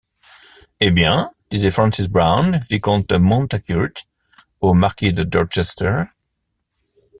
Eh 0.79 0.89
bien? 0.89 1.29
disait 1.51 1.69
Francis 1.69 2.07
Brown, 2.07 2.59
vicomte 2.71 3.11
Mountacute, 3.11 4.07
au 4.59 4.73
marquis 4.73 5.13
de 5.13 5.21
Dorchester. 5.21 6.05